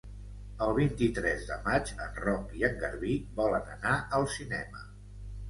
El 0.67 0.71
vint-i-tres 0.77 1.43
de 1.49 1.57
maig 1.67 1.91
en 2.07 2.17
Roc 2.23 2.57
i 2.61 2.67
en 2.69 2.81
Garbí 2.85 3.13
volen 3.43 3.71
anar 3.77 3.93
al 4.21 4.27
cinema. 4.39 4.85